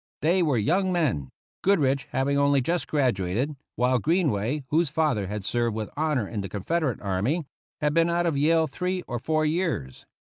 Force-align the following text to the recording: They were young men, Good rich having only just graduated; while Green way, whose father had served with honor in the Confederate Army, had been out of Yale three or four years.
They 0.23 0.41
were 0.41 0.57
young 0.57 0.91
men, 0.91 1.29
Good 1.61 1.77
rich 1.79 2.07
having 2.11 2.35
only 2.35 2.59
just 2.59 2.87
graduated; 2.87 3.55
while 3.75 3.99
Green 3.99 4.31
way, 4.31 4.63
whose 4.69 4.89
father 4.89 5.27
had 5.27 5.45
served 5.45 5.75
with 5.75 5.91
honor 5.95 6.27
in 6.27 6.41
the 6.41 6.49
Confederate 6.49 6.99
Army, 7.01 7.45
had 7.81 7.93
been 7.93 8.09
out 8.09 8.25
of 8.25 8.35
Yale 8.35 8.65
three 8.65 9.03
or 9.03 9.19
four 9.19 9.45
years. 9.45 10.07